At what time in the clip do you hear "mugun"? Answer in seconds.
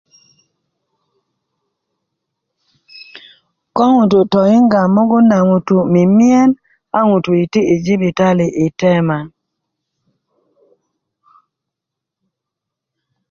4.95-5.25